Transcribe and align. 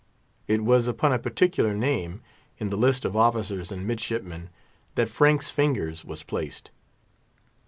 It 0.47 0.63
was 0.63 0.87
upon 0.87 1.13
a 1.13 1.19
particular 1.19 1.75
name, 1.75 2.21
in 2.57 2.71
the 2.71 2.75
list 2.75 3.05
of 3.05 3.15
officers 3.15 3.71
and 3.71 3.85
midshipmen, 3.85 4.49
that 4.95 5.09
Frank's 5.09 5.51
fingers 5.51 6.03
was 6.03 6.23
placed. 6.23 6.71